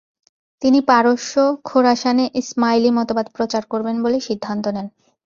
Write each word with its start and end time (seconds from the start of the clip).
তিনি 0.61 0.79
পারস্য, 0.81 1.33
খোরাসানে 1.65 2.25
ইসমাইলি 2.33 2.89
মতবাদ 2.91 3.27
প্রচার 3.35 3.63
করবেন 3.65 3.95
বলে 4.03 4.17
সিদ্ধান্ত 4.19 4.65
নেন। 4.67 4.87